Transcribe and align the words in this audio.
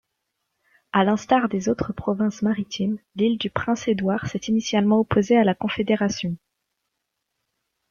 À 0.93 1.03
l'instar 1.03 1.47
des 1.47 1.69
autres 1.69 1.93
provinces 1.93 2.41
maritimes, 2.41 2.97
l'Île-du-Prince-Édouard 3.13 4.25
s'est 4.25 4.41
initialement 4.47 4.99
opposée 5.01 5.37
à 5.37 5.43
la 5.43 5.53
confédération. 5.53 6.35